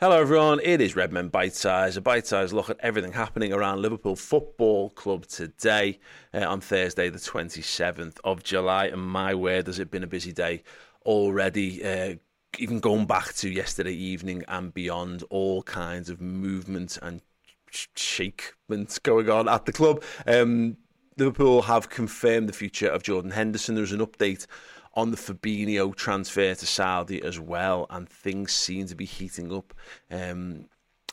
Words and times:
Hello 0.00 0.18
everyone, 0.18 0.60
it 0.62 0.80
is 0.80 0.96
Redmen 0.96 1.28
Bite 1.28 1.52
Size, 1.52 1.98
a 1.98 2.00
bite 2.00 2.26
size 2.26 2.54
look 2.54 2.70
at 2.70 2.80
everything 2.80 3.12
happening 3.12 3.52
around 3.52 3.82
Liverpool 3.82 4.16
Football 4.16 4.88
Club 4.88 5.26
today 5.26 6.00
uh, 6.32 6.38
on 6.48 6.62
Thursday 6.62 7.10
the 7.10 7.18
27th 7.18 8.16
of 8.24 8.42
July. 8.42 8.86
And 8.86 9.02
my 9.02 9.34
word, 9.34 9.66
has 9.66 9.78
it 9.78 9.90
been 9.90 10.02
a 10.02 10.06
busy 10.06 10.32
day 10.32 10.62
already. 11.04 11.84
Uh, 11.84 12.14
even 12.56 12.80
going 12.80 13.04
back 13.04 13.34
to 13.34 13.50
yesterday 13.50 13.92
evening 13.92 14.42
and 14.48 14.72
beyond, 14.72 15.22
all 15.28 15.62
kinds 15.64 16.08
of 16.08 16.18
movement 16.18 16.96
and 17.02 17.20
shakements 17.70 18.98
going 18.98 19.28
on 19.28 19.50
at 19.50 19.66
the 19.66 19.72
club. 19.72 20.02
Um, 20.26 20.78
Liverpool 21.18 21.60
have 21.60 21.90
confirmed 21.90 22.48
the 22.48 22.54
future 22.54 22.88
of 22.88 23.02
Jordan 23.02 23.32
Henderson. 23.32 23.74
There's 23.74 23.92
an 23.92 24.00
update 24.00 24.46
on 25.00 25.10
the 25.10 25.16
Fabinho 25.16 25.96
transfer 25.96 26.54
to 26.54 26.66
Saudi 26.66 27.22
as 27.22 27.40
well, 27.40 27.86
and 27.88 28.06
things 28.06 28.52
seem 28.52 28.86
to 28.86 28.94
be 28.94 29.06
heating 29.06 29.50
up. 29.50 29.72
Um, 30.10 30.66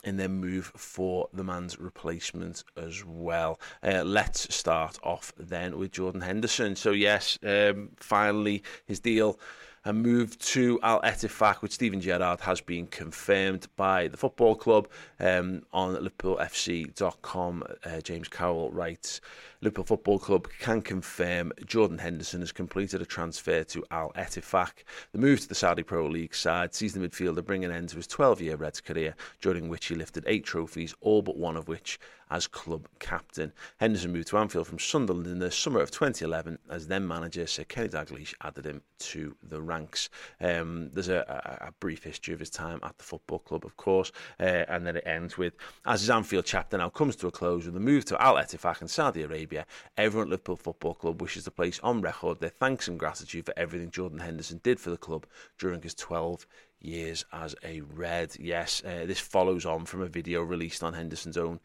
in 0.04 0.16
their 0.16 0.28
move 0.28 0.70
for 0.76 1.28
the 1.32 1.42
man's 1.42 1.76
replacement 1.80 2.62
as 2.76 3.04
well. 3.04 3.58
Uh, 3.82 4.04
let's 4.04 4.54
start 4.54 4.96
off 5.02 5.32
then 5.36 5.76
with 5.76 5.90
Jordan 5.90 6.20
Henderson. 6.20 6.76
So, 6.76 6.92
yes, 6.92 7.36
um, 7.44 7.90
finally 7.96 8.62
his 8.86 9.00
deal 9.00 9.40
a 9.88 9.92
move 9.94 10.38
to 10.38 10.78
Al 10.82 11.00
Ettifaq 11.00 11.62
which 11.62 11.72
Steven 11.72 11.98
Gerrard 11.98 12.40
has 12.40 12.60
been 12.60 12.86
confirmed 12.88 13.68
by 13.74 14.06
the 14.06 14.18
football 14.18 14.54
club 14.54 14.86
um, 15.18 15.62
on 15.72 15.96
LiverpoolFC.com. 15.96 17.64
Uh, 17.82 18.00
James 18.02 18.28
Cowell 18.28 18.70
writes 18.70 19.22
Liverpool 19.62 19.84
Football 19.84 20.18
Club 20.18 20.46
can 20.60 20.82
confirm 20.82 21.52
Jordan 21.64 21.96
Henderson 21.96 22.40
has 22.40 22.52
completed 22.52 23.00
a 23.00 23.06
transfer 23.06 23.64
to 23.64 23.82
Al 23.90 24.12
Ettifaq. 24.12 24.84
The 25.12 25.18
move 25.18 25.40
to 25.40 25.48
the 25.48 25.54
Saudi 25.54 25.82
Pro 25.82 26.06
League 26.06 26.34
side 26.34 26.74
sees 26.74 26.92
the 26.92 27.00
midfielder 27.00 27.44
bring 27.44 27.64
an 27.64 27.72
end 27.72 27.88
to 27.88 27.96
his 27.96 28.06
12 28.06 28.42
year 28.42 28.56
Reds 28.56 28.82
career, 28.82 29.14
during 29.40 29.70
which 29.70 29.86
he 29.86 29.94
lifted 29.94 30.22
eight 30.26 30.44
trophies, 30.44 30.94
all 31.00 31.22
but 31.22 31.38
one 31.38 31.56
of 31.56 31.66
which 31.66 31.98
as 32.30 32.46
club 32.46 32.88
captain. 32.98 33.52
Henderson 33.78 34.12
moved 34.12 34.28
to 34.28 34.38
Anfield 34.38 34.66
from 34.66 34.78
Sunderland 34.78 35.26
in 35.26 35.38
the 35.38 35.50
summer 35.50 35.80
of 35.80 35.90
2011 35.90 36.58
as 36.70 36.86
then 36.86 37.06
manager 37.06 37.46
Sir 37.46 37.64
Kenny 37.64 37.88
Dalglish 37.88 38.34
added 38.42 38.66
him 38.66 38.82
to 38.98 39.36
the 39.42 39.60
ranks. 39.60 40.10
Um, 40.40 40.90
there's 40.92 41.08
a, 41.08 41.60
a, 41.66 41.72
brief 41.80 42.02
history 42.02 42.34
of 42.34 42.40
his 42.40 42.50
time 42.50 42.80
at 42.82 42.98
the 42.98 43.04
football 43.04 43.38
club, 43.38 43.64
of 43.64 43.76
course, 43.76 44.10
uh, 44.40 44.64
and 44.68 44.86
then 44.86 44.96
it 44.96 45.06
ends 45.06 45.38
with 45.38 45.54
as 45.86 46.00
his 46.00 46.10
Anfield 46.10 46.44
chapter 46.44 46.76
now 46.76 46.88
comes 46.88 47.14
to 47.16 47.28
a 47.28 47.30
close 47.30 47.64
with 47.64 47.74
the 47.74 47.80
move 47.80 48.04
to 48.06 48.20
Al 48.20 48.34
Ettifaq 48.34 48.82
in 48.82 48.88
Saudi 48.88 49.22
Arabia. 49.22 49.66
Everyone 49.96 50.26
at 50.26 50.30
Liverpool 50.30 50.56
Football 50.56 50.94
Club 50.94 51.22
wishes 51.22 51.44
to 51.44 51.50
place 51.50 51.78
on 51.82 52.00
record 52.00 52.40
their 52.40 52.50
thanks 52.50 52.88
and 52.88 52.98
gratitude 52.98 53.46
for 53.46 53.54
everything 53.56 53.90
Jordan 53.90 54.18
Henderson 54.18 54.60
did 54.62 54.80
for 54.80 54.90
the 54.90 54.96
club 54.96 55.26
during 55.58 55.82
his 55.82 55.94
12 55.94 56.46
years 56.80 57.24
as 57.32 57.54
a 57.64 57.80
Red. 57.80 58.36
Yes, 58.38 58.82
uh, 58.84 59.06
this 59.06 59.20
follows 59.20 59.66
on 59.66 59.84
from 59.84 60.02
a 60.02 60.08
video 60.08 60.42
released 60.42 60.82
on 60.82 60.94
Henderson's 60.94 61.36
own 61.36 61.60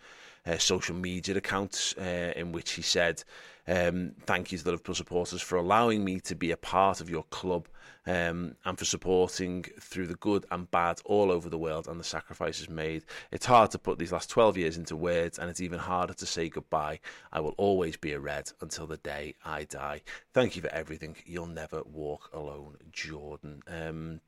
uh, 0.46 0.58
social 0.58 0.96
media 0.96 1.36
accounts 1.38 1.96
uh, 1.98 2.34
in 2.36 2.52
which 2.52 2.72
he 2.72 2.82
said, 2.82 3.24
um, 3.68 4.14
Thank 4.26 4.52
you 4.52 4.58
to 4.58 4.64
the 4.64 4.72
Liverpool 4.72 4.96
supporters 4.96 5.42
for 5.42 5.58
allowing 5.58 6.04
me 6.04 6.20
to 6.22 6.36
be 6.36 6.52
a 6.52 6.58
part 6.58 7.00
of 7.00 7.10
your 7.10 7.24
club 7.24 7.68
um, 8.06 8.56
and 8.66 8.78
for 8.78 8.84
supporting 8.84 9.64
through 9.80 10.08
the 10.08 10.16
good 10.16 10.46
and 10.52 10.70
bad 10.70 11.00
all 11.06 11.32
over 11.32 11.50
the 11.50 11.58
world 11.58 11.88
and 11.88 12.00
the 12.00 12.04
sacrifices 12.04 12.70
made. 12.70 13.06
It's 13.32 13.46
hard 13.46 13.72
to 13.72 13.80
put 13.80 14.00
these 14.00 14.12
last 14.12 14.30
12 14.30 14.58
years 14.58 14.78
into 14.78 14.96
words, 14.98 15.40
and 15.40 15.50
it's 15.50 15.62
even 15.62 15.80
harder 15.80 16.14
to 16.14 16.26
say 16.26 16.50
goodbye. 16.50 17.00
I 17.32 17.40
will 17.40 17.56
always 17.58 17.96
be 17.96 18.12
a 18.12 18.20
Red 18.20 18.52
until 18.60 18.88
the 18.88 18.98
day 18.98 19.36
I 19.46 19.64
die. 19.64 20.02
Thank 20.34 20.56
you 20.56 20.62
for 20.62 20.70
everything. 20.70 21.16
You'll 21.26 21.46
never 21.46 21.84
walk 21.84 22.30
alone, 22.34 22.78
Jordan. 22.92 23.62
Um, 23.68 24.20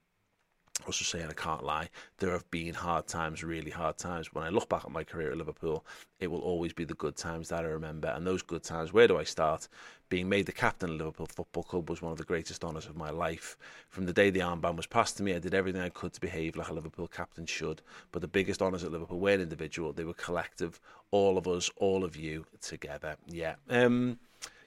also 0.86 1.04
saying 1.04 1.28
I 1.30 1.34
can't 1.34 1.64
lie, 1.64 1.90
there 2.20 2.32
have 2.32 2.50
been 2.52 2.74
hard 2.74 3.08
times, 3.08 3.44
really 3.44 3.72
hard 3.72 3.98
times. 3.98 4.34
When 4.34 4.44
I 4.44 4.50
look 4.50 4.70
back 4.70 4.84
at 4.86 4.92
my 4.92 5.04
career 5.04 5.32
at 5.32 5.38
Liverpool, 5.38 5.86
it 6.20 6.28
will 6.28 6.40
always 6.40 6.74
be 6.74 6.86
the 6.86 6.94
good 6.94 7.16
times 7.16 7.50
that 7.50 7.64
I 7.64 7.68
remember. 7.68 8.08
And 8.10 8.26
those 8.26 8.42
good 8.42 8.64
times, 8.64 8.94
where 8.94 9.08
do 9.08 9.18
I 9.18 9.24
start? 9.24 9.68
Being 10.10 10.30
made 10.30 10.46
the 10.46 10.52
captain 10.52 10.92
of 10.92 10.98
Liverpool 10.98 11.26
Football 11.26 11.64
Club 11.64 11.90
was 11.90 12.02
one 12.02 12.12
of 12.12 12.18
the 12.18 12.24
greatest 12.24 12.64
honours 12.64 12.86
of 12.86 12.96
my 12.96 13.10
life. 13.10 13.58
From 13.90 14.06
the 14.06 14.14
day 14.14 14.30
the 14.30 14.42
armband 14.42 14.78
was 14.78 14.86
passed 14.86 15.18
to 15.18 15.24
me, 15.24 15.34
I 15.34 15.40
did 15.40 15.54
everything 15.54 15.82
I 15.82 15.90
could 15.90 16.14
to 16.14 16.22
behave 16.22 16.56
like 16.56 16.70
a 16.70 16.74
Liverpool 16.74 17.08
captain 17.08 17.46
should. 17.46 17.82
But 18.12 18.22
the 18.22 18.28
biggest 18.28 18.62
honours 18.62 18.84
at 18.84 18.92
Liverpool 18.92 19.20
weren't 19.20 19.42
individual, 19.42 19.94
they 19.94 20.04
were 20.04 20.14
collective. 20.14 20.80
All 21.12 21.38
of 21.38 21.48
us, 21.48 21.70
all 21.78 22.04
of 22.04 22.16
you 22.16 22.46
together. 22.62 23.16
Yeah. 23.28 23.56
Um, 23.70 24.20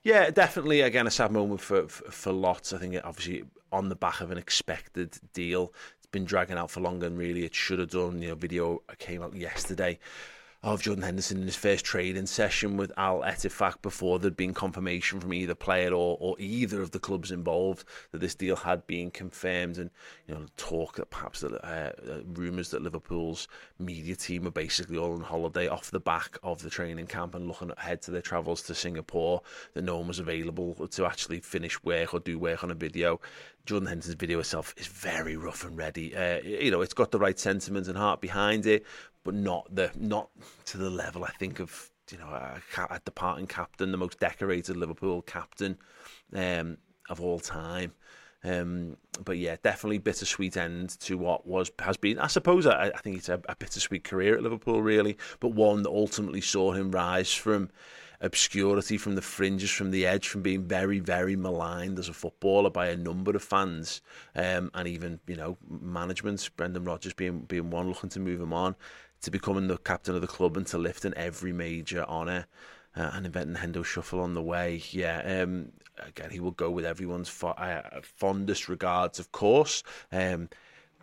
yeah, 0.03 0.31
definitely. 0.31 0.81
Again, 0.81 1.06
a 1.06 1.11
sad 1.11 1.33
moment 1.33 1.61
for, 1.61 1.87
for, 1.89 2.11
for 2.11 2.33
lots. 2.33 2.73
I 2.73 2.79
think 2.79 2.97
obviously 3.05 3.45
on 3.71 3.89
the 3.89 3.97
back 3.97 4.21
of 4.21 4.31
an 4.31 4.39
expected 4.39 5.19
deal 5.33 5.73
been 6.11 6.25
dragging 6.25 6.59
out 6.59 6.71
for 6.71 6.81
longer 6.81 7.09
than 7.09 7.19
really 7.19 7.45
it 7.45 7.55
should 7.55 7.79
have 7.79 7.91
done. 7.91 8.23
You 8.23 8.31
know, 8.31 8.35
video 8.35 8.83
came 8.99 9.23
out 9.23 9.35
yesterday 9.35 9.99
of 10.61 10.83
Jordan 10.83 11.05
Henderson 11.05 11.39
in 11.39 11.45
his 11.45 11.55
first 11.55 11.85
training 11.85 12.27
session 12.27 12.77
with 12.77 12.91
Al 12.97 13.21
Ettifaq 13.21 13.81
before 13.81 14.19
there'd 14.19 14.37
been 14.37 14.55
confirmation 14.55 15.21
from 15.21 15.33
either 15.33 15.55
player 15.55 15.91
or, 15.91 16.17
or 16.21 16.35
either 16.41 16.83
of 16.83 16.91
the 16.91 16.99
clubs 16.99 17.31
involved 17.31 17.85
that 18.11 18.19
this 18.19 18.35
deal 18.35 18.57
had 18.57 18.85
been 18.89 19.13
confirmed. 19.13 19.79
And, 19.79 19.91
you 20.27 20.35
know, 20.35 20.47
talk 20.57 20.97
that 20.97 21.11
perhaps 21.11 21.41
that, 21.41 21.53
uh, 21.65 21.93
uh, 22.11 22.23
rumours 22.27 22.73
that 22.73 22.83
Liverpool's 22.83 23.47
media 23.79 24.17
team 24.17 24.49
are 24.49 24.51
basically 24.51 24.99
all 24.99 25.13
on 25.13 25.21
holiday 25.21 25.69
off 25.69 25.93
the 25.93 26.01
back 26.01 26.37
of 26.43 26.61
the 26.61 26.71
training 26.71 27.07
camp 27.07 27.37
and 27.37 27.47
looking 27.47 27.71
ahead 27.79 28.03
to 28.03 28.11
their 28.11 28.21
travels 28.21 28.63
to 28.63 28.75
Singapore, 28.75 29.43
that 29.75 29.85
no 29.85 29.99
one 29.99 30.09
was 30.09 30.19
available 30.19 30.75
to 30.89 31.07
actually 31.07 31.39
finish 31.39 31.81
work 31.85 32.13
or 32.13 32.19
do 32.19 32.37
work 32.37 32.65
on 32.65 32.73
a 32.73 32.75
video. 32.75 33.21
Jordan 33.69 33.87
Henderson's 33.87 34.15
video 34.15 34.39
itself 34.39 34.73
is 34.79 34.87
very 34.87 35.37
rough 35.37 35.62
and 35.62 35.77
ready. 35.77 36.17
Uh, 36.17 36.39
you 36.39 36.71
know, 36.71 36.81
it's 36.81 36.95
got 36.95 37.11
the 37.11 37.19
right 37.19 37.39
sentiment 37.39 37.87
and 37.87 37.99
heart 37.99 38.23
behind 38.23 38.65
it, 38.65 38.87
but 39.25 39.34
not 39.34 39.69
the 39.71 39.91
not 39.95 40.31
to 40.65 40.79
the 40.79 40.89
level 40.89 41.23
I 41.23 41.33
think 41.33 41.61
of 41.61 41.91
you 42.11 42.17
know 42.17 42.29
a, 42.29 42.62
a 42.91 42.99
departing 43.05 43.47
captain, 43.47 43.93
the 43.93 43.99
most 43.99 44.19
decorated 44.19 44.79
Liverpool 44.79 45.21
captain 45.21 45.77
um, 46.33 46.79
of 47.11 47.21
all 47.21 47.39
time. 47.39 47.93
Um, 48.43 48.97
but 49.23 49.37
yeah, 49.37 49.56
definitely 49.62 49.99
bittersweet 49.99 50.56
end 50.56 50.99
to 51.00 51.19
what 51.19 51.47
was 51.47 51.70
has 51.81 51.99
been. 51.99 52.19
I 52.19 52.29
suppose 52.29 52.67
I, 52.67 52.87
I 52.87 52.99
think 53.00 53.19
it's 53.19 53.29
a, 53.29 53.38
a 53.50 53.56
bittersweet 53.56 54.03
career 54.03 54.35
at 54.35 54.43
Liverpool, 54.43 54.81
really, 54.81 55.19
but 55.41 55.50
one 55.50 55.82
that 55.82 55.91
ultimately 55.91 56.41
saw 56.41 56.73
him 56.73 56.91
rise 56.91 57.35
from 57.35 57.69
obscurity, 58.20 58.99
from 58.99 59.15
the 59.15 59.23
fringes, 59.23 59.70
from 59.70 59.91
the 59.91 60.06
edge, 60.06 60.29
from 60.29 60.43
being 60.43 60.65
very, 60.65 60.99
very 60.99 61.37
maligned 61.37 61.99
as 61.99 62.09
a 62.09 62.12
footballer 62.12 62.70
by 62.70 62.88
a 62.88 62.97
number 62.97 63.35
of 63.35 63.43
fans, 63.43 64.00
um, 64.35 64.70
and 64.75 64.88
even 64.88 65.20
you 65.26 65.37
know 65.37 65.56
management. 65.69 66.49
Brendan 66.56 66.85
Rodgers 66.85 67.12
being 67.12 67.41
being 67.41 67.70
one 67.70 67.88
looking 67.88 68.11
to 68.11 68.20
move 68.20 68.41
him 68.41 68.53
on, 68.53 68.76
to 69.23 69.31
becoming 69.31 69.69
the 69.69 69.79
captain 69.79 70.15
of 70.15 70.20
the 70.20 70.26
club 70.26 70.56
and 70.56 70.67
to 70.69 70.79
lifting 70.79 71.15
every 71.15 71.53
major 71.53 72.05
honour. 72.05 72.47
Uh, 72.97 73.11
and 73.12 73.26
inventing 73.26 73.55
Hendo 73.55 73.85
Shuffle 73.85 74.19
on 74.19 74.35
the 74.35 74.43
way. 74.43 74.82
Yeah, 74.91 75.43
um, 75.43 75.70
again, 75.99 76.31
he 76.31 76.41
will 76.41 76.50
go 76.50 76.69
with 76.69 76.85
everyone's 76.85 77.29
fo- 77.29 77.50
uh, 77.50 78.00
fondest 78.03 78.69
regards, 78.69 79.20
of 79.20 79.31
course. 79.31 79.85
Um, 80.11 80.49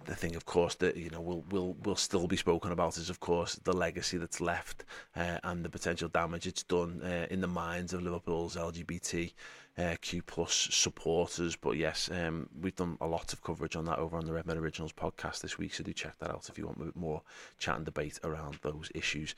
the 0.05 0.15
thing, 0.15 0.35
of 0.35 0.45
course, 0.45 0.75
that 0.75 0.97
you 0.97 1.09
know 1.09 1.21
will 1.21 1.43
will 1.49 1.75
will 1.83 1.95
still 1.95 2.27
be 2.27 2.37
spoken 2.37 2.71
about 2.71 2.97
is, 2.97 3.09
of 3.09 3.19
course, 3.19 3.55
the 3.55 3.73
legacy 3.73 4.17
that's 4.17 4.41
left 4.41 4.83
uh, 5.15 5.39
and 5.43 5.63
the 5.63 5.69
potential 5.69 6.09
damage 6.09 6.45
it's 6.47 6.63
done 6.63 7.01
uh, 7.03 7.27
in 7.29 7.41
the 7.41 7.47
minds 7.47 7.93
of 7.93 8.01
Liverpool's 8.01 8.55
LGBT 8.55 9.33
uh, 9.77 9.95
Q 10.01 10.21
Plus 10.21 10.69
supporters. 10.71 11.55
But 11.55 11.77
yes, 11.77 12.09
um, 12.11 12.49
we've 12.61 12.75
done 12.75 12.97
a 13.01 13.07
lot 13.07 13.33
of 13.33 13.43
coverage 13.43 13.75
on 13.75 13.85
that 13.85 13.99
over 13.99 14.17
on 14.17 14.25
the 14.25 14.33
Redmen 14.33 14.57
Originals 14.57 14.93
podcast 14.93 15.41
this 15.41 15.57
week, 15.57 15.73
so 15.73 15.83
do 15.83 15.93
check 15.93 16.17
that 16.19 16.31
out 16.31 16.49
if 16.49 16.57
you 16.57 16.65
want 16.65 16.95
more 16.95 17.21
chat 17.57 17.77
and 17.77 17.85
debate 17.85 18.19
around 18.23 18.59
those 18.61 18.89
issues. 18.93 19.35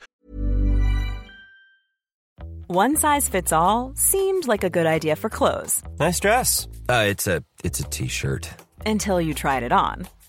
One 2.66 2.96
size 2.96 3.30
fits 3.30 3.50
all 3.50 3.92
seemed 3.94 4.46
like 4.46 4.62
a 4.62 4.68
good 4.68 4.84
idea 4.84 5.16
for 5.16 5.30
clothes. 5.30 5.82
Nice 5.98 6.20
dress. 6.20 6.68
Uh, 6.88 7.06
it's 7.08 7.26
a 7.26 7.42
it's 7.64 7.80
a 7.80 7.84
t-shirt. 7.84 8.50
Until 8.84 9.20
you 9.20 9.32
tried 9.32 9.62
it 9.62 9.72
on. 9.72 10.06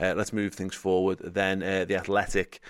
Uh, 0.00 0.14
let's 0.16 0.32
move 0.32 0.54
things 0.54 0.74
forward. 0.74 1.18
Then 1.18 1.62
uh, 1.62 1.84
the 1.84 1.96
Athletic 1.96 2.60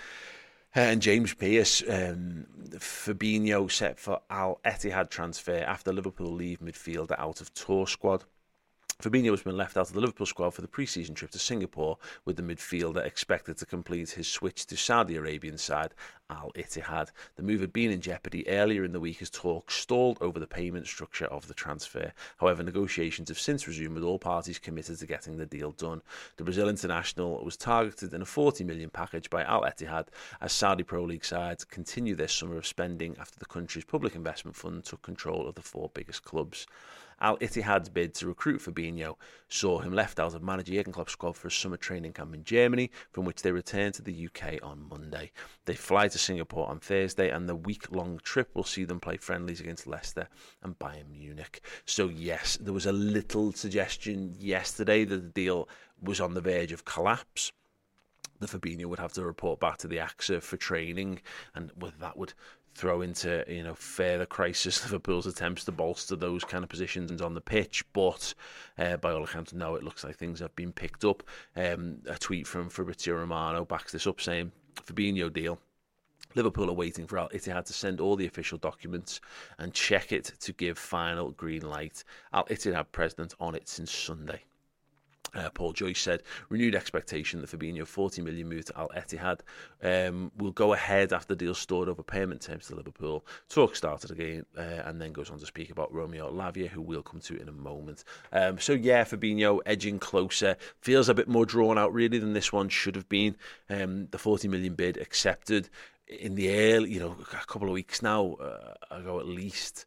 uh, 0.75 0.81
and 0.81 1.01
James 1.01 1.33
Pearce, 1.33 1.81
um, 1.87 2.45
Fabinho 2.71 3.71
set 3.71 3.97
for 3.97 4.19
Al 4.29 4.59
Ittihad 4.65 5.09
transfer 5.09 5.63
after 5.65 5.93
Liverpool 5.93 6.33
leave 6.33 6.59
midfielder 6.59 7.17
out 7.17 7.39
of 7.39 7.53
tour 7.53 7.87
squad. 7.87 8.25
Fabinho 9.01 9.31
has 9.31 9.43
been 9.43 9.57
left 9.57 9.75
out 9.75 9.89
of 9.89 9.93
the 9.93 9.99
Liverpool 9.99 10.25
squad 10.25 10.51
for 10.51 10.61
the 10.61 10.69
pre-season 10.69 11.15
trip 11.15 11.29
to 11.31 11.39
Singapore, 11.39 11.97
with 12.23 12.37
the 12.37 12.41
midfielder 12.41 13.05
expected 13.05 13.57
to 13.57 13.65
complete 13.65 14.11
his 14.11 14.27
switch 14.27 14.65
to 14.65 14.77
Saudi 14.77 15.17
Arabian 15.17 15.57
side 15.57 15.93
Al 16.29 16.51
Ittihad. 16.55 17.11
The 17.35 17.43
move 17.43 17.59
had 17.59 17.73
been 17.73 17.91
in 17.91 17.99
jeopardy 17.99 18.47
earlier 18.47 18.85
in 18.85 18.93
the 18.93 18.99
week 19.01 19.21
as 19.21 19.29
talks 19.29 19.75
stalled 19.75 20.17
over 20.21 20.39
the 20.39 20.47
payment 20.47 20.87
structure 20.87 21.25
of 21.25 21.47
the 21.47 21.53
transfer. 21.53 22.13
However, 22.37 22.63
negotiations 22.63 23.27
have 23.29 23.37
since 23.37 23.67
resumed 23.67 23.95
with 23.95 24.03
all 24.03 24.17
parties 24.17 24.59
committed 24.59 24.97
to 24.99 25.05
getting 25.05 25.37
the 25.37 25.45
deal 25.45 25.71
done. 25.71 26.01
The 26.37 26.45
Brazil 26.45 26.69
international 26.69 27.43
was 27.43 27.57
targeted 27.57 28.13
in 28.13 28.21
a 28.21 28.25
40 28.25 28.63
million 28.63 28.89
package 28.89 29.29
by 29.29 29.43
Al 29.43 29.63
Ittihad 29.63 30.07
as 30.39 30.53
Saudi 30.53 30.83
Pro 30.83 31.03
League 31.03 31.25
sides 31.25 31.65
continue 31.65 32.15
their 32.15 32.29
summer 32.29 32.57
of 32.57 32.65
spending 32.65 33.17
after 33.19 33.37
the 33.37 33.45
country's 33.45 33.85
public 33.85 34.15
investment 34.15 34.55
fund 34.55 34.85
took 34.85 35.01
control 35.01 35.47
of 35.47 35.55
the 35.55 35.61
four 35.61 35.91
biggest 35.93 36.23
clubs. 36.23 36.65
Al 37.21 37.37
Ittihad's 37.37 37.89
bid 37.89 38.13
to 38.15 38.27
recruit 38.27 38.61
Fabinho 38.61 39.15
saw 39.47 39.79
him 39.79 39.93
left 39.93 40.19
out 40.19 40.33
of 40.33 40.43
manager 40.43 40.73
Jurgen 40.73 40.93
Klopp's 40.93 41.13
squad 41.13 41.35
for 41.35 41.47
a 41.47 41.51
summer 41.51 41.77
training 41.77 42.13
camp 42.13 42.33
in 42.33 42.43
Germany, 42.43 42.91
from 43.11 43.25
which 43.25 43.41
they 43.41 43.51
return 43.51 43.91
to 43.93 44.01
the 44.01 44.27
UK 44.27 44.59
on 44.61 44.87
Monday. 44.89 45.31
They 45.65 45.75
fly 45.75 46.07
to 46.07 46.17
Singapore 46.17 46.67
on 46.67 46.79
Thursday, 46.79 47.29
and 47.29 47.47
the 47.47 47.55
week-long 47.55 48.19
trip 48.23 48.49
will 48.53 48.63
see 48.63 48.83
them 48.83 48.99
play 48.99 49.17
friendlies 49.17 49.61
against 49.61 49.87
Leicester 49.87 50.27
and 50.61 50.77
Bayern 50.77 51.09
Munich. 51.11 51.61
So 51.85 52.09
yes, 52.09 52.57
there 52.57 52.73
was 52.73 52.85
a 52.85 52.91
little 52.91 53.53
suggestion 53.53 54.35
yesterday 54.37 55.05
that 55.05 55.15
the 55.15 55.29
deal 55.29 55.69
was 56.01 56.19
on 56.19 56.33
the 56.33 56.41
verge 56.41 56.71
of 56.71 56.85
collapse 56.85 57.51
the 58.39 58.47
Fabinho 58.47 58.85
would 58.85 58.99
have 58.99 59.13
to 59.13 59.23
report 59.23 59.59
back 59.59 59.77
to 59.77 59.87
the 59.87 59.97
AXA 59.97 60.41
for 60.41 60.57
training, 60.57 61.21
and 61.53 61.71
whether 61.75 61.95
that 61.99 62.17
would 62.17 62.33
throw 62.75 63.01
into 63.01 63.43
you 63.47 63.63
know 63.63 63.73
further 63.73 64.25
crisis 64.25 64.83
Liverpool's 64.91 65.25
attempts 65.25 65.63
to 65.65 65.71
bolster 65.71 66.15
those 66.15 66.43
kind 66.43 66.63
of 66.63 66.69
positions 66.69 67.21
on 67.21 67.33
the 67.33 67.41
pitch. 67.41 67.83
But 67.93 68.33
uh, 68.77 68.97
by 68.97 69.11
all 69.11 69.23
accounts, 69.23 69.53
no, 69.53 69.75
it 69.75 69.83
looks 69.83 70.03
like 70.03 70.17
things 70.17 70.41
have 70.41 70.55
been 70.55 70.71
picked 70.71 71.05
up. 71.05 71.23
Um, 71.55 71.97
a 72.07 72.17
tweet 72.17 72.45
from 72.45 72.69
Fabrizio 72.69 73.15
Romano 73.15 73.65
backs 73.65 73.91
this 73.91 74.05
up, 74.05 74.21
saying 74.21 74.51
Fabinho 74.75 75.31
deal. 75.31 75.59
Liverpool 76.35 76.69
are 76.69 76.73
waiting 76.73 77.07
for 77.07 77.17
Al 77.17 77.29
Ittihad 77.29 77.65
to 77.65 77.73
send 77.73 78.01
all 78.01 78.17
the 78.17 78.27
official 78.27 78.57
documents 78.57 79.21
and 79.57 79.73
check 79.73 80.11
it 80.11 80.33
to 80.41 80.51
give 80.51 80.77
final 80.77 81.31
green 81.31 81.61
light. 81.61 82.03
Al 82.33 82.45
Ittihad 82.45 82.87
president 82.91 83.33
on 83.39 83.55
it 83.55 83.69
since 83.69 83.91
Sunday. 83.91 84.43
Uh, 85.35 85.49
Paul 85.49 85.73
Joyce 85.73 85.99
said, 85.99 86.23
renewed 86.49 86.75
expectation 86.75 87.41
that 87.41 87.49
Fabinho, 87.49 87.85
40 87.85 88.21
million 88.21 88.47
move 88.47 88.65
to 88.65 88.77
Al 88.77 88.89
Ittihad, 88.89 89.41
um, 89.83 90.31
will 90.37 90.51
go 90.51 90.73
ahead 90.73 91.13
after 91.13 91.35
the 91.35 91.45
deal 91.45 91.53
stored 91.53 91.89
over 91.89 92.03
payment 92.03 92.41
terms 92.41 92.67
to 92.67 92.75
Liverpool. 92.75 93.25
Talk 93.49 93.75
started 93.75 94.11
again, 94.11 94.45
uh, 94.57 94.61
and 94.85 95.01
then 95.01 95.11
goes 95.11 95.29
on 95.29 95.39
to 95.39 95.45
speak 95.45 95.69
about 95.69 95.93
Romeo 95.93 96.31
Lavia, 96.31 96.67
who 96.67 96.81
we'll 96.81 97.03
come 97.03 97.19
to 97.21 97.39
in 97.39 97.49
a 97.49 97.53
moment. 97.53 98.03
Um, 98.31 98.59
so 98.59 98.73
yeah, 98.73 99.03
Fabinho 99.03 99.59
edging 99.65 99.99
closer, 99.99 100.57
feels 100.79 101.09
a 101.09 101.13
bit 101.13 101.27
more 101.27 101.45
drawn 101.45 101.77
out 101.77 101.93
really 101.93 102.17
than 102.17 102.33
this 102.33 102.53
one 102.53 102.69
should 102.69 102.95
have 102.95 103.09
been. 103.09 103.35
Um, 103.69 104.07
the 104.11 104.17
40 104.17 104.47
million 104.47 104.75
bid 104.75 104.97
accepted 104.97 105.69
in 106.07 106.35
the 106.35 106.49
early, 106.49 106.91
you 106.91 106.99
know, 106.99 107.15
a 107.19 107.45
couple 107.45 107.67
of 107.67 107.73
weeks 107.73 108.01
now 108.01 108.33
uh, 108.33 108.73
ago 108.91 109.19
at 109.19 109.25
least 109.25 109.85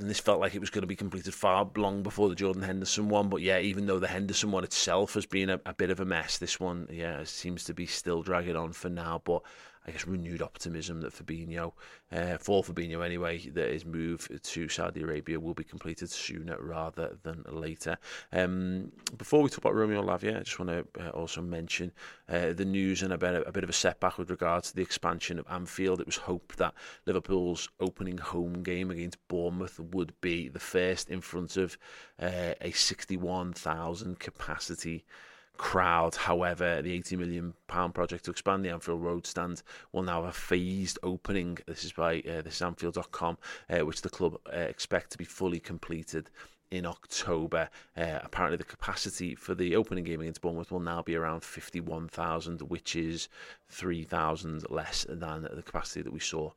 and 0.00 0.08
this 0.08 0.18
felt 0.20 0.40
like 0.40 0.54
it 0.54 0.60
was 0.60 0.70
going 0.70 0.82
to 0.82 0.86
be 0.86 0.96
completed 0.96 1.34
far 1.34 1.68
long 1.76 2.02
before 2.02 2.28
the 2.28 2.34
Jordan 2.34 2.62
Henderson 2.62 3.08
one. 3.08 3.28
But 3.28 3.42
yeah, 3.42 3.58
even 3.58 3.86
though 3.86 3.98
the 3.98 4.08
Henderson 4.08 4.50
one 4.50 4.64
itself 4.64 5.14
has 5.14 5.26
been 5.26 5.50
a, 5.50 5.60
a 5.66 5.74
bit 5.74 5.90
of 5.90 6.00
a 6.00 6.04
mess, 6.04 6.38
this 6.38 6.58
one, 6.58 6.88
yeah, 6.90 7.22
seems 7.24 7.64
to 7.64 7.74
be 7.74 7.86
still 7.86 8.22
dragging 8.22 8.56
on 8.56 8.72
for 8.72 8.88
now. 8.88 9.20
But 9.24 9.42
I 9.86 9.92
guess, 9.92 10.06
renewed 10.06 10.42
optimism 10.42 11.00
that 11.00 11.14
Fabinho, 11.14 11.72
uh, 12.12 12.36
for 12.36 12.62
Fabinho 12.62 13.04
anyway, 13.04 13.38
that 13.38 13.72
his 13.72 13.86
move 13.86 14.28
to 14.42 14.68
Saudi 14.68 15.02
Arabia 15.02 15.40
will 15.40 15.54
be 15.54 15.64
completed 15.64 16.10
sooner 16.10 16.56
rather 16.60 17.16
than 17.22 17.44
later. 17.48 17.96
Um, 18.32 18.92
before 19.16 19.42
we 19.42 19.48
talk 19.48 19.58
about 19.58 19.74
Romeo 19.74 20.02
Lavia, 20.02 20.38
I 20.38 20.42
just 20.42 20.58
want 20.58 20.70
to 20.70 21.06
uh, 21.06 21.10
also 21.10 21.40
mention 21.40 21.92
uh, 22.28 22.52
the 22.52 22.64
news 22.64 23.02
and 23.02 23.12
a 23.12 23.18
bit, 23.18 23.42
a 23.46 23.52
bit 23.52 23.64
of 23.64 23.70
a 23.70 23.74
setback 23.74 24.18
with 24.18 24.30
regards 24.30 24.70
to 24.70 24.76
the 24.76 24.82
expansion 24.82 25.38
of 25.38 25.46
Anfield. 25.50 26.00
It 26.00 26.06
was 26.06 26.16
hoped 26.16 26.58
that 26.58 26.74
Liverpool's 27.06 27.68
opening 27.80 28.18
home 28.18 28.62
game 28.62 28.90
against 28.90 29.16
Bournemouth 29.28 29.80
would 29.80 30.12
be 30.20 30.48
the 30.48 30.60
first 30.60 31.08
in 31.08 31.22
front 31.22 31.56
of 31.56 31.78
uh, 32.20 32.54
a 32.60 32.72
61,000 32.72 34.18
capacity 34.18 35.04
crowd. 35.60 36.14
However, 36.14 36.80
the 36.80 36.94
80 36.94 37.16
million 37.16 37.52
pound 37.68 37.94
project 37.94 38.24
to 38.24 38.30
expand 38.30 38.64
the 38.64 38.70
Anfield 38.70 39.02
Road 39.02 39.26
stand 39.26 39.62
will 39.92 40.02
now 40.02 40.22
have 40.22 40.30
a 40.30 40.32
phased 40.32 40.98
opening. 41.02 41.58
This 41.66 41.84
is 41.84 41.92
by 41.92 42.20
uh, 42.20 42.40
this 42.40 42.54
is 42.54 42.62
Anfield.com, 42.62 43.36
uh, 43.68 43.84
which 43.84 44.00
the 44.00 44.08
club 44.08 44.38
uh, 44.46 44.56
expect 44.56 45.10
to 45.12 45.18
be 45.18 45.26
fully 45.26 45.60
completed 45.60 46.30
in 46.70 46.86
October. 46.86 47.68
Uh, 47.94 48.20
apparently, 48.22 48.56
the 48.56 48.64
capacity 48.64 49.34
for 49.34 49.54
the 49.54 49.76
opening 49.76 50.04
game 50.04 50.22
against 50.22 50.40
Bournemouth 50.40 50.72
will 50.72 50.80
now 50.80 51.02
be 51.02 51.14
around 51.14 51.44
51,000, 51.44 52.62
which 52.62 52.96
is 52.96 53.28
3,000 53.68 54.70
less 54.70 55.04
than 55.10 55.42
the 55.42 55.62
capacity 55.62 56.00
that 56.00 56.12
we 56.12 56.20
saw 56.20 56.52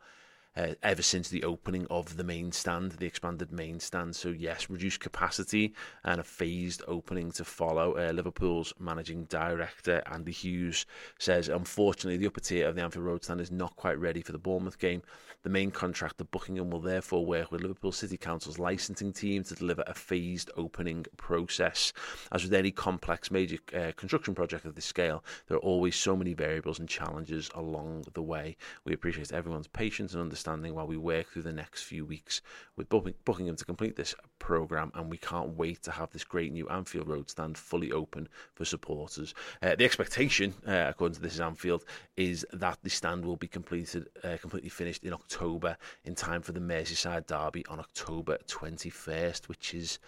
uh, 0.55 0.73
ever 0.83 1.01
since 1.01 1.29
the 1.29 1.43
opening 1.43 1.87
of 1.89 2.17
the 2.17 2.23
main 2.23 2.51
stand, 2.51 2.93
the 2.93 3.05
expanded 3.05 3.51
main 3.51 3.79
stand. 3.79 4.15
So, 4.15 4.29
yes, 4.29 4.69
reduced 4.69 4.99
capacity 4.99 5.73
and 6.03 6.19
a 6.19 6.23
phased 6.23 6.83
opening 6.87 7.31
to 7.33 7.43
follow. 7.43 7.97
Uh, 7.97 8.11
Liverpool's 8.11 8.73
managing 8.79 9.25
director, 9.25 10.03
Andy 10.11 10.31
Hughes, 10.31 10.85
says, 11.17 11.49
unfortunately, 11.49 12.17
the 12.17 12.27
upper 12.27 12.39
tier 12.39 12.67
of 12.67 12.75
the 12.75 12.83
Anfield 12.83 13.05
Road 13.05 13.23
stand 13.23 13.41
is 13.41 13.51
not 13.51 13.75
quite 13.75 13.99
ready 13.99 14.21
for 14.21 14.31
the 14.31 14.37
Bournemouth 14.37 14.77
game. 14.77 15.01
The 15.43 15.49
main 15.49 15.71
contractor, 15.71 16.23
Buckingham, 16.23 16.69
will 16.69 16.79
therefore 16.79 17.25
work 17.25 17.51
with 17.51 17.61
Liverpool 17.61 17.91
City 17.91 18.15
Council's 18.15 18.59
licensing 18.59 19.11
team 19.11 19.43
to 19.43 19.55
deliver 19.55 19.83
a 19.87 19.93
phased 19.93 20.49
opening 20.55 21.05
process. 21.17 21.91
As 22.31 22.43
with 22.43 22.53
any 22.53 22.71
complex 22.71 23.29
major 23.29 23.57
uh, 23.75 23.91
construction 23.97 24.35
project 24.35 24.63
of 24.63 24.75
this 24.75 24.85
scale, 24.85 25.21
there 25.47 25.57
are 25.57 25.61
always 25.61 25.97
so 25.97 26.15
many 26.15 26.33
variables 26.33 26.79
and 26.79 26.87
challenges 26.87 27.49
along 27.55 28.05
the 28.13 28.21
way. 28.21 28.55
We 28.85 28.93
appreciate 28.93 29.33
everyone's 29.33 29.67
patience 29.67 30.13
and 30.13 30.21
understanding 30.21 30.42
while 30.45 30.87
we 30.87 30.97
work 30.97 31.29
through 31.29 31.43
the 31.43 31.53
next 31.53 31.83
few 31.83 32.05
weeks 32.05 32.41
with 32.75 32.89
Buckingham 32.89 33.55
to 33.55 33.65
complete 33.65 33.95
this 33.95 34.15
programme, 34.39 34.91
and 34.95 35.09
we 35.09 35.17
can't 35.17 35.57
wait 35.57 35.81
to 35.83 35.91
have 35.91 36.11
this 36.11 36.23
great 36.23 36.51
new 36.51 36.67
Anfield 36.69 37.07
Road 37.07 37.29
stand 37.29 37.57
fully 37.57 37.91
open 37.91 38.27
for 38.53 38.65
supporters. 38.65 39.33
Uh, 39.61 39.75
the 39.75 39.85
expectation, 39.85 40.53
uh, 40.67 40.87
according 40.89 41.15
to 41.15 41.21
This 41.21 41.35
is 41.35 41.41
Anfield, 41.41 41.85
is 42.17 42.45
that 42.53 42.79
the 42.83 42.89
stand 42.89 43.25
will 43.25 43.37
be 43.37 43.47
completed, 43.47 44.09
uh, 44.23 44.37
completely 44.39 44.69
finished 44.69 45.03
in 45.03 45.13
October 45.13 45.77
in 46.03 46.15
time 46.15 46.41
for 46.41 46.51
the 46.51 46.59
Merseyside 46.59 47.27
derby 47.27 47.65
on 47.67 47.79
October 47.79 48.37
21st, 48.47 49.47
which 49.47 49.73
is 49.73 49.99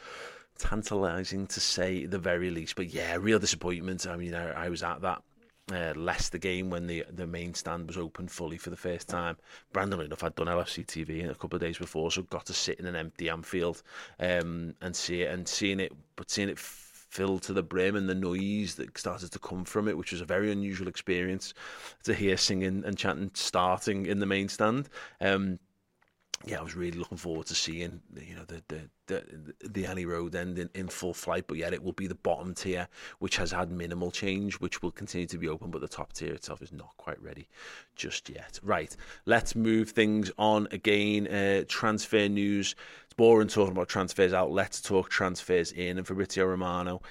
tantalising 0.58 1.48
to 1.48 1.60
say 1.60 2.06
the 2.06 2.20
very 2.20 2.50
least. 2.50 2.76
But 2.76 2.94
yeah, 2.94 3.18
real 3.20 3.40
disappointment. 3.40 4.08
I 4.08 4.16
mean, 4.16 4.34
I, 4.34 4.66
I 4.66 4.70
was 4.70 4.84
at 4.84 5.02
that 5.02 5.24
uh, 5.72 5.94
Leicester 5.96 6.38
game 6.38 6.70
when 6.70 6.88
the 6.88 7.06
the 7.12 7.26
main 7.28 7.54
stand 7.54 7.88
was 7.88 7.98
open 7.98 8.28
fully 8.28 8.58
for 8.58 8.70
the 8.70 8.78
first 8.78 9.08
time. 9.08 9.38
Randomly 9.74 10.06
enough, 10.06 10.24
I'd 10.24 10.36
done 10.36 10.48
LFC 10.48 10.86
TV 10.86 11.30
a 11.30 11.36
couple 11.36 11.56
of 11.56 11.62
days 11.62 11.78
before, 11.78 12.12
so 12.12 12.22
got 12.24 12.46
to 12.48 12.54
sit 12.54 12.80
in 12.80 12.86
an 12.86 12.96
empty 12.96 13.30
Anfield 13.30 13.82
um, 14.20 14.76
and 14.82 14.96
see 14.96 15.24
it, 15.24 15.32
and 15.32 15.48
seeing 15.48 15.80
it, 15.80 15.92
but 16.16 16.30
seeing 16.30 16.50
it 16.50 16.60
filled 16.60 17.42
to 17.44 17.54
the 17.54 17.64
brim 17.64 17.96
and 17.96 18.10
the 18.10 18.16
noise 18.16 18.76
that 18.76 18.98
started 18.98 19.32
to 19.32 19.40
come 19.40 19.64
from 19.64 19.88
it, 19.88 19.98
which 19.98 20.12
was 20.12 20.22
a 20.22 20.26
very 20.26 20.52
unusual 20.52 20.88
experience 20.88 21.54
to 22.04 22.14
hear 22.14 22.36
singing 22.36 22.84
and 22.86 22.98
chanting 22.98 23.32
starting 23.34 24.06
in 24.06 24.20
the 24.20 24.26
main 24.26 24.50
stand. 24.50 24.90
Um, 25.22 25.58
yeah, 26.44 26.60
I 26.60 26.64
was 26.64 26.76
really 26.76 26.98
looking 26.98 27.18
forward 27.18 27.48
to 27.48 27.56
seeing 27.56 28.02
you 28.16 28.36
know 28.36 28.44
the 28.46 28.62
the 28.68 28.90
the, 29.08 29.70
the 29.70 29.86
Annie 29.86 30.06
Road 30.06 30.36
end 30.36 30.60
in, 30.60 30.70
in 30.74 30.88
full 30.88 31.14
flight, 31.14 31.46
but 31.48 31.58
yet 31.58 31.74
it 31.74 31.84
will 31.84 31.94
be 31.94 32.08
the 32.08 32.16
bottom 32.16 32.54
tier, 32.54 32.88
which 33.20 33.38
has 33.38 33.52
had 33.52 33.72
minimal 33.72 34.12
change, 34.12 34.56
which 34.56 34.82
will 34.82 34.92
continue 34.92 35.28
to 35.28 35.38
be 35.38 35.48
open, 35.48 35.72
but 35.72 35.82
the 35.82 35.88
top 35.88 36.14
tier 36.14 36.34
itself 36.34 36.62
is 36.62 36.74
not 36.74 36.92
quite 36.98 37.22
ready 37.22 37.48
just 37.96 38.30
yet. 38.30 38.60
Right, 38.62 38.96
let's 39.26 39.56
move 39.56 39.92
things 39.92 40.32
on 40.38 40.68
again. 40.72 41.28
Uh, 41.28 41.64
transfer 41.68 42.28
news. 42.28 42.76
It's 43.06 43.14
boring 43.14 43.48
talking 43.48 43.72
about 43.72 43.88
transfers 43.88 44.34
out. 44.34 44.52
Let's 44.52 44.82
talk 44.82 45.10
transfers 45.10 45.72
in. 45.72 45.98
And 45.98 46.06
Fabrizio 46.06 46.46
Romano 46.46 47.02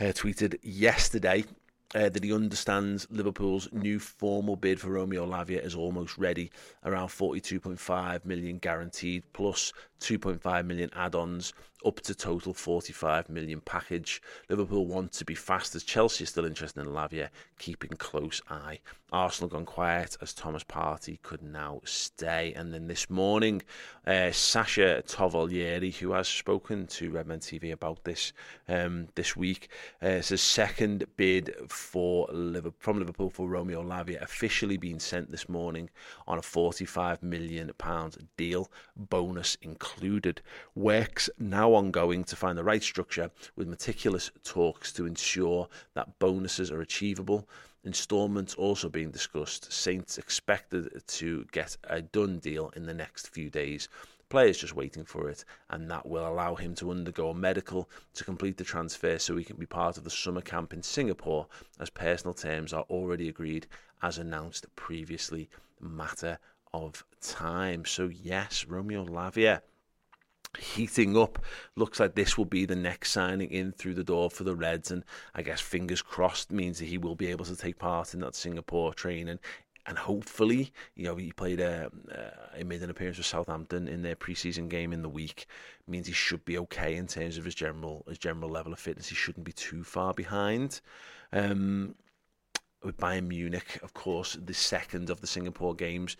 uh, 0.00 0.04
tweeted 0.04 0.58
yesterday 0.62 1.44
uh, 1.94 2.08
that 2.08 2.24
he 2.24 2.32
understands 2.32 3.06
Liverpool's 3.10 3.68
new 3.72 3.98
formal 3.98 4.56
bid 4.56 4.80
for 4.80 4.90
Romeo 4.90 5.26
Lavia 5.26 5.64
is 5.64 5.74
almost 5.74 6.18
ready, 6.18 6.50
around 6.84 7.08
42.5 7.08 8.24
million 8.24 8.58
guaranteed 8.58 9.22
plus 9.32 9.72
2.5 10.00 10.66
million 10.66 10.90
add-ons 10.94 11.52
up 11.84 12.00
to 12.00 12.14
total 12.14 12.54
45 12.54 13.28
million 13.28 13.60
package. 13.60 14.22
Liverpool 14.48 14.86
want 14.86 15.12
to 15.12 15.24
be 15.24 15.34
fast 15.34 15.74
as 15.74 15.82
Chelsea 15.82 16.24
is 16.24 16.30
still 16.30 16.44
interested 16.44 16.80
in 16.80 16.92
Lavia, 16.92 17.28
keeping 17.58 17.90
close 17.90 18.40
eye. 18.48 18.78
Arsenal 19.12 19.50
gone 19.50 19.66
quiet 19.66 20.16
as 20.22 20.32
Thomas 20.32 20.64
Partey 20.64 21.20
could 21.22 21.42
now 21.42 21.80
stay. 21.84 22.54
And 22.54 22.72
then 22.72 22.86
this 22.86 23.10
morning, 23.10 23.62
uh, 24.06 24.32
Sacha 24.32 25.02
Tavolieri, 25.06 25.94
who 25.94 26.12
has 26.12 26.28
spoken 26.28 26.86
to 26.86 27.10
Redmen 27.10 27.40
TV 27.40 27.72
about 27.72 28.04
this 28.04 28.32
um, 28.68 29.08
this 29.14 29.36
week, 29.36 29.68
uh, 30.00 30.22
says 30.22 30.40
second 30.40 31.04
bid 31.18 31.54
for 31.68 32.26
Liverpool, 32.32 32.78
from 32.78 32.98
Liverpool 32.98 33.28
for 33.28 33.48
Romeo 33.48 33.82
Lavia 33.82 34.22
officially 34.22 34.78
being 34.78 34.98
sent 34.98 35.30
this 35.30 35.48
morning 35.48 35.90
on 36.26 36.38
a 36.38 36.42
45 36.42 37.22
million 37.22 37.70
pound 37.76 38.28
deal, 38.38 38.70
bonus 38.96 39.56
included. 39.60 40.40
Works 40.74 41.28
now 41.38 41.71
ongoing 41.74 42.24
to 42.24 42.36
find 42.36 42.56
the 42.56 42.64
right 42.64 42.82
structure 42.82 43.30
with 43.56 43.68
meticulous 43.68 44.30
talks 44.44 44.92
to 44.92 45.06
ensure 45.06 45.68
that 45.94 46.18
bonuses 46.18 46.70
are 46.70 46.80
achievable. 46.80 47.48
Instalments 47.84 48.54
also 48.54 48.88
being 48.88 49.10
discussed. 49.10 49.72
Saints 49.72 50.16
expected 50.16 51.02
to 51.06 51.44
get 51.52 51.76
a 51.84 52.00
done 52.00 52.38
deal 52.38 52.72
in 52.76 52.86
the 52.86 52.94
next 52.94 53.28
few 53.28 53.50
days. 53.50 53.88
Players 54.28 54.58
just 54.58 54.74
waiting 54.74 55.04
for 55.04 55.28
it, 55.28 55.44
and 55.68 55.90
that 55.90 56.06
will 56.06 56.26
allow 56.26 56.54
him 56.54 56.74
to 56.76 56.90
undergo 56.90 57.30
a 57.30 57.34
medical 57.34 57.90
to 58.14 58.24
complete 58.24 58.56
the 58.56 58.64
transfer 58.64 59.18
so 59.18 59.36
he 59.36 59.44
can 59.44 59.56
be 59.56 59.66
part 59.66 59.98
of 59.98 60.04
the 60.04 60.10
summer 60.10 60.40
camp 60.40 60.72
in 60.72 60.82
Singapore, 60.82 61.46
as 61.80 61.90
personal 61.90 62.32
terms 62.32 62.72
are 62.72 62.86
already 62.88 63.28
agreed 63.28 63.66
as 64.00 64.18
announced 64.18 64.66
previously. 64.76 65.50
Matter 65.80 66.38
of 66.72 67.04
time. 67.20 67.84
So, 67.84 68.08
yes, 68.08 68.64
Romeo 68.66 69.04
Lavia 69.04 69.60
heating 70.58 71.16
up. 71.16 71.38
Looks 71.76 72.00
like 72.00 72.14
this 72.14 72.36
will 72.36 72.44
be 72.44 72.64
the 72.64 72.76
next 72.76 73.10
signing 73.10 73.50
in 73.50 73.72
through 73.72 73.94
the 73.94 74.04
door 74.04 74.30
for 74.30 74.44
the 74.44 74.54
Reds, 74.54 74.90
and 74.90 75.04
I 75.34 75.42
guess 75.42 75.60
fingers 75.60 76.02
crossed 76.02 76.52
means 76.52 76.78
that 76.78 76.86
he 76.86 76.98
will 76.98 77.14
be 77.16 77.28
able 77.28 77.44
to 77.46 77.56
take 77.56 77.78
part 77.78 78.14
in 78.14 78.20
that 78.20 78.34
Singapore 78.34 78.94
training. 78.94 79.38
And 79.84 79.98
hopefully, 79.98 80.72
you 80.94 81.04
know, 81.04 81.16
he 81.16 81.32
played 81.32 81.58
a, 81.58 81.90
uh, 82.10 82.56
he 82.56 82.62
made 82.62 82.82
an 82.82 82.90
appearance 82.90 83.16
for 83.16 83.24
Southampton 83.24 83.88
in 83.88 84.02
their 84.02 84.14
preseason 84.14 84.68
game 84.68 84.92
in 84.92 85.02
the 85.02 85.08
week. 85.08 85.46
Means 85.88 86.06
he 86.06 86.12
should 86.12 86.44
be 86.44 86.56
okay 86.58 86.94
in 86.94 87.08
terms 87.08 87.36
of 87.36 87.44
his 87.44 87.54
general 87.56 88.04
his 88.08 88.18
general 88.18 88.48
level 88.48 88.72
of 88.72 88.78
fitness. 88.78 89.08
He 89.08 89.16
shouldn't 89.16 89.44
be 89.44 89.52
too 89.52 89.82
far 89.82 90.14
behind. 90.14 90.80
Um, 91.32 91.96
with 91.96 92.01
Bayern 92.84 93.28
Munich, 93.28 93.78
of 93.82 93.94
course, 93.94 94.36
the 94.44 94.54
second 94.54 95.10
of 95.10 95.20
the 95.20 95.26
Singapore 95.26 95.74
games, 95.74 96.16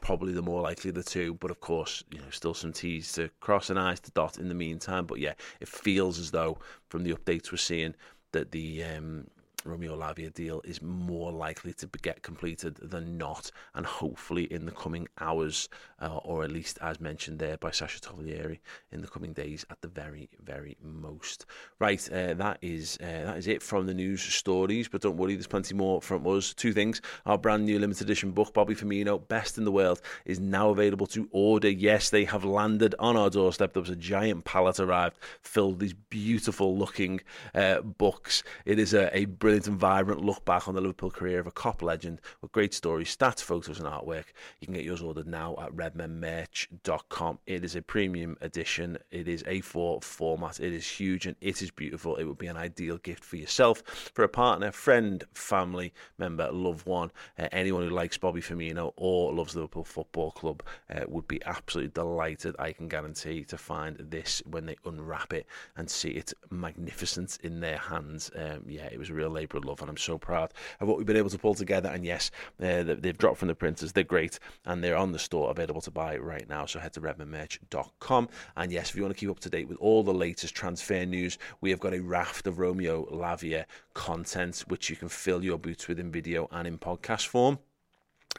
probably 0.00 0.32
the 0.32 0.42
more 0.42 0.62
likely 0.62 0.90
of 0.90 0.94
the 0.94 1.02
two. 1.02 1.34
But 1.34 1.50
of 1.50 1.60
course, 1.60 2.04
you 2.10 2.18
know, 2.18 2.30
still 2.30 2.54
some 2.54 2.72
T's 2.72 3.12
to 3.12 3.30
cross 3.40 3.70
and 3.70 3.78
I's 3.78 4.00
to 4.00 4.10
dot 4.12 4.38
in 4.38 4.48
the 4.48 4.54
meantime. 4.54 5.06
But 5.06 5.18
yeah, 5.20 5.34
it 5.60 5.68
feels 5.68 6.18
as 6.18 6.30
though 6.30 6.58
from 6.88 7.04
the 7.04 7.14
updates 7.14 7.50
we're 7.50 7.58
seeing 7.58 7.94
that 8.32 8.50
the 8.50 8.84
um, 8.84 9.26
Romeo 9.64 9.96
Lavia 9.96 10.32
deal 10.32 10.60
is 10.64 10.82
more 10.82 11.32
likely 11.32 11.72
to 11.74 11.86
get 12.02 12.22
completed 12.22 12.76
than 12.82 13.16
not, 13.16 13.50
and 13.74 13.86
hopefully 13.86 14.44
in 14.52 14.66
the 14.66 14.72
coming 14.72 15.08
hours, 15.20 15.68
uh, 16.00 16.16
or 16.18 16.42
at 16.44 16.50
least 16.50 16.78
as 16.80 17.00
mentioned 17.00 17.38
there 17.38 17.56
by 17.56 17.70
Sacha 17.70 18.00
Tavolieri, 18.00 18.58
in 18.90 19.00
the 19.00 19.08
coming 19.08 19.32
days 19.32 19.64
at 19.70 19.80
the 19.80 19.88
very, 19.88 20.28
very 20.42 20.76
most. 20.82 21.46
Right, 21.78 22.06
uh, 22.12 22.34
that 22.34 22.58
is 22.62 22.98
uh, 23.00 23.24
that 23.24 23.36
is 23.36 23.46
it 23.46 23.62
from 23.62 23.86
the 23.86 23.94
news 23.94 24.22
stories. 24.22 24.88
But 24.88 25.02
don't 25.02 25.16
worry, 25.16 25.34
there's 25.34 25.46
plenty 25.46 25.74
more 25.74 26.00
from 26.02 26.26
us. 26.26 26.54
Two 26.54 26.72
things: 26.72 27.00
our 27.26 27.38
brand 27.38 27.64
new 27.64 27.78
limited 27.78 28.02
edition 28.02 28.32
book, 28.32 28.52
Bobby 28.54 28.74
Firmino, 28.74 29.26
Best 29.28 29.58
in 29.58 29.64
the 29.64 29.72
World, 29.72 30.00
is 30.24 30.40
now 30.40 30.70
available 30.70 31.06
to 31.08 31.28
order. 31.30 31.68
Yes, 31.68 32.10
they 32.10 32.24
have 32.24 32.44
landed 32.44 32.94
on 32.98 33.16
our 33.16 33.30
doorstep. 33.30 33.72
There 33.72 33.82
was 33.82 33.90
a 33.90 33.96
giant 33.96 34.44
pallet 34.44 34.80
arrived, 34.80 35.18
filled 35.40 35.78
these 35.78 35.94
beautiful 35.94 36.76
looking 36.76 37.20
uh, 37.54 37.80
books. 37.80 38.42
It 38.64 38.78
is 38.78 38.94
a, 38.94 39.16
a 39.16 39.26
brilliant 39.26 39.51
brilliant 39.52 39.66
and 39.66 39.78
vibrant 39.78 40.24
look 40.24 40.42
back 40.46 40.66
on 40.66 40.74
the 40.74 40.80
Liverpool 40.80 41.10
career 41.10 41.38
of 41.38 41.46
a 41.46 41.50
Kop 41.50 41.82
legend 41.82 42.22
with 42.40 42.50
great 42.52 42.72
stories, 42.72 43.14
stats, 43.14 43.42
photos, 43.42 43.78
and 43.78 43.86
artwork. 43.86 44.24
You 44.60 44.66
can 44.66 44.72
get 44.72 44.82
yours 44.82 45.02
ordered 45.02 45.26
now 45.26 45.56
at 45.60 45.76
redmenmerch.com. 45.76 47.38
It 47.46 47.62
is 47.62 47.76
a 47.76 47.82
premium 47.82 48.38
edition. 48.40 48.96
It 49.10 49.28
is 49.28 49.42
A4 49.42 50.02
format. 50.02 50.58
It 50.58 50.72
is 50.72 50.88
huge 50.88 51.26
and 51.26 51.36
it 51.42 51.60
is 51.60 51.70
beautiful. 51.70 52.16
It 52.16 52.24
would 52.24 52.38
be 52.38 52.46
an 52.46 52.56
ideal 52.56 52.96
gift 52.96 53.22
for 53.22 53.36
yourself, 53.36 53.82
for 54.14 54.24
a 54.24 54.28
partner, 54.28 54.72
friend, 54.72 55.22
family 55.34 55.92
member, 56.16 56.50
loved 56.50 56.86
one, 56.86 57.10
uh, 57.38 57.48
anyone 57.52 57.82
who 57.82 57.90
likes 57.90 58.16
Bobby 58.16 58.40
Firmino 58.40 58.94
or 58.96 59.34
loves 59.34 59.54
Liverpool 59.54 59.84
Football 59.84 60.30
Club 60.30 60.62
uh, 60.88 61.04
would 61.08 61.28
be 61.28 61.44
absolutely 61.44 61.90
delighted. 61.90 62.56
I 62.58 62.72
can 62.72 62.88
guarantee 62.88 63.44
to 63.44 63.58
find 63.58 63.98
this 63.98 64.42
when 64.46 64.64
they 64.64 64.76
unwrap 64.86 65.34
it 65.34 65.44
and 65.76 65.90
see 65.90 66.12
it 66.12 66.32
magnificent 66.48 67.36
in 67.42 67.60
their 67.60 67.76
hands. 67.76 68.30
Um, 68.34 68.62
yeah, 68.66 68.86
it 68.90 68.98
was 68.98 69.10
a 69.10 69.14
real 69.14 69.28
labour 69.42 69.58
of 69.58 69.64
love, 69.64 69.80
and 69.80 69.90
I'm 69.90 69.96
so 69.96 70.18
proud 70.18 70.52
of 70.80 70.88
what 70.88 70.96
we've 70.96 71.06
been 71.06 71.16
able 71.16 71.30
to 71.30 71.38
pull 71.38 71.54
together. 71.54 71.88
And 71.88 72.04
yes, 72.04 72.30
uh, 72.62 72.84
they've 72.84 73.16
dropped 73.16 73.38
from 73.38 73.48
the 73.48 73.54
printers. 73.54 73.92
They're 73.92 74.04
great, 74.04 74.38
and 74.64 74.82
they're 74.82 74.96
on 74.96 75.12
the 75.12 75.18
store 75.18 75.50
available 75.50 75.80
to 75.82 75.90
buy 75.90 76.16
right 76.16 76.48
now. 76.48 76.66
So 76.66 76.78
head 76.78 76.92
to 76.94 77.00
redmenmerch.com. 77.00 78.28
And 78.56 78.72
yes, 78.72 78.90
if 78.90 78.96
you 78.96 79.02
want 79.02 79.14
to 79.14 79.20
keep 79.20 79.30
up 79.30 79.40
to 79.40 79.50
date 79.50 79.68
with 79.68 79.78
all 79.78 80.02
the 80.02 80.14
latest 80.14 80.54
transfer 80.54 81.04
news, 81.04 81.38
we 81.60 81.70
have 81.70 81.80
got 81.80 81.94
a 81.94 82.00
raft 82.00 82.46
of 82.46 82.58
Romeo 82.58 83.04
Lavia 83.06 83.64
content, 83.94 84.64
which 84.68 84.88
you 84.88 84.96
can 84.96 85.08
fill 85.08 85.44
your 85.44 85.58
boots 85.58 85.88
with 85.88 85.98
in 85.98 86.10
video 86.10 86.48
and 86.52 86.66
in 86.66 86.78
podcast 86.78 87.26
form. 87.26 87.58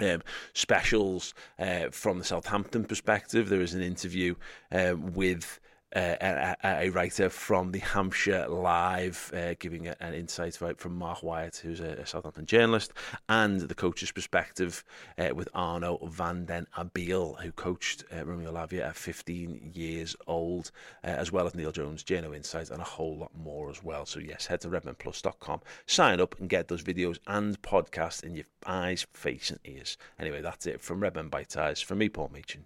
Um, 0.02 0.24
specials 0.56 1.36
uh, 1.60 1.90
from 1.92 2.18
the 2.18 2.26
Southampton 2.26 2.84
perspective. 2.84 3.50
There 3.50 3.62
is 3.62 3.76
an 3.76 3.84
interview 3.84 4.34
uh, 4.72 4.96
with 4.98 5.60
uh, 5.96 6.56
a, 6.64 6.86
a, 6.86 6.90
writer 6.90 7.30
from 7.30 7.72
the 7.72 7.80
Hampshire 7.80 8.48
Live, 8.48 9.32
uh, 9.36 9.54
giving 9.60 9.88
an 9.88 10.14
insight 10.14 10.56
from 10.56 10.96
Mark 10.96 11.22
Wyatt, 11.22 11.58
who's 11.58 11.80
a, 11.80 11.90
a 11.90 12.06
Southampton 12.06 12.46
journalist, 12.46 12.94
and 13.30 13.62
the 13.62 13.76
coach's 13.76 14.12
perspective 14.12 14.84
uh, 15.18 15.30
with 15.36 15.50
Arno 15.54 15.98
van 16.08 16.46
den 16.46 16.68
Abel, 16.78 17.36
who 17.36 17.52
coached 17.52 18.04
uh, 18.16 18.26
Romeo 18.26 18.52
Lavia 18.52 18.88
at 18.88 18.96
15 18.96 19.72
years 19.74 20.16
old, 20.26 20.72
uh, 21.04 21.08
as 21.08 21.32
well 21.32 21.46
as 21.46 21.54
Neil 21.56 21.72
Jones, 21.72 22.04
Journo 22.04 22.36
Insight, 22.36 22.72
and 22.72 22.82
a 22.82 22.86
whole 22.86 23.18
lot 23.18 23.32
more 23.36 23.70
as 23.70 23.84
well. 23.84 24.06
So, 24.06 24.20
yes, 24.20 24.48
head 24.48 24.62
to 24.62 24.70
redmenplus.com, 24.70 25.62
sign 25.86 26.20
up, 26.20 26.40
and 26.40 26.50
get 26.50 26.68
those 26.68 26.84
videos 26.84 27.20
and 27.28 27.62
podcasts 27.62 28.24
in 28.24 28.36
your 28.36 28.46
eyes, 28.66 29.06
face, 29.14 29.52
and 29.52 29.60
ears. 29.64 29.98
Anyway, 30.20 30.42
that's 30.42 30.66
it 30.66 30.82
from 30.82 31.02
Redmen 31.02 31.30
Bite 31.30 31.52
Size. 31.52 31.82
From 31.82 32.00
me, 32.00 32.10
Paul 32.10 32.32
Machin. 32.34 32.66